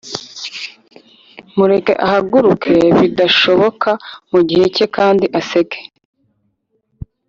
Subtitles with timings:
[1.57, 3.89] Mureke ahaguruke bidashoboka
[4.31, 5.79] mu gihe cye kandi aseke